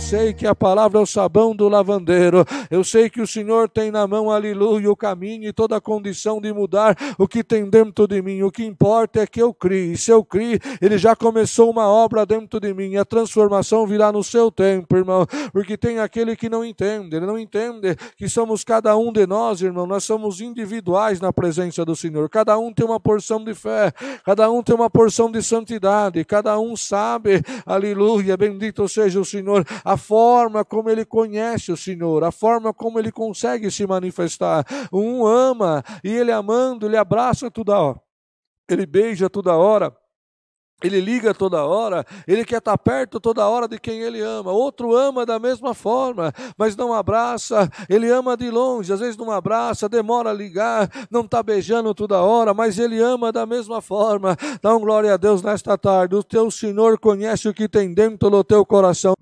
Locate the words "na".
3.90-4.06, 21.20-21.32